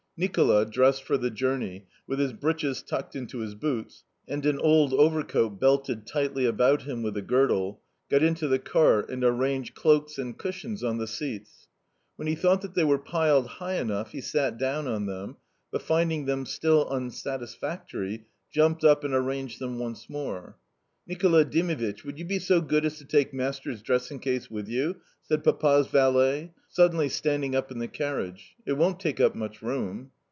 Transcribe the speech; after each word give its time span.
Nicola, 0.17 0.67
dressed 0.67 1.01
for 1.01 1.17
the 1.17 1.31
journey, 1.31 1.87
with 2.05 2.19
his 2.19 2.31
breeches 2.31 2.83
tucked 2.83 3.15
into 3.15 3.39
his 3.39 3.55
boots 3.55 4.03
and 4.27 4.45
an 4.45 4.59
old 4.59 4.93
overcoat 4.93 5.59
belted 5.59 6.05
tightly 6.05 6.45
about 6.45 6.83
him 6.83 7.01
with 7.01 7.17
a 7.17 7.23
girdle, 7.23 7.81
got 8.07 8.21
into 8.21 8.47
the 8.47 8.59
cart 8.59 9.09
and 9.09 9.23
arranged 9.23 9.73
cloaks 9.73 10.19
and 10.19 10.37
cushions 10.37 10.83
on 10.83 10.99
the 10.99 11.07
seats. 11.07 11.67
When 12.17 12.27
he 12.27 12.35
thought 12.35 12.61
that 12.61 12.75
they 12.75 12.83
were 12.83 12.99
piled 12.99 13.47
high 13.47 13.77
enough 13.79 14.11
he 14.11 14.21
sat 14.21 14.59
down 14.59 14.87
on 14.87 15.07
them, 15.07 15.37
but 15.71 15.81
finding 15.81 16.25
them 16.27 16.45
still 16.45 16.87
unsatisfactory, 16.91 18.27
jumped 18.51 18.83
up 18.83 19.03
and 19.03 19.15
arranged 19.15 19.57
them 19.57 19.79
once 19.79 20.07
more. 20.07 20.55
"Nicola 21.07 21.43
Dimitvitch, 21.43 22.05
would 22.05 22.19
you 22.19 22.25
be 22.25 22.37
so 22.37 22.61
good 22.61 22.85
as 22.85 22.99
to 22.99 23.05
take 23.05 23.33
master's 23.33 23.81
dressing 23.81 24.19
case 24.19 24.51
with 24.51 24.67
you?" 24.67 24.97
said 25.23 25.43
Papa's 25.43 25.87
valet, 25.87 26.51
suddenly 26.69 27.09
standing 27.09 27.55
up 27.55 27.71
in 27.71 27.79
the 27.79 27.87
carriage, 27.87 28.55
"It 28.65 28.73
won't 28.73 28.99
take 28.99 29.19
up 29.19 29.33
much 29.33 29.61
room." 29.61 30.11